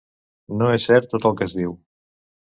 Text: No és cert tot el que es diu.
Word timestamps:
No 0.61 0.69
és 0.77 0.87
cert 0.93 1.11
tot 1.13 1.29
el 1.31 1.37
que 1.43 1.47
es 1.49 1.55
diu. 1.61 1.77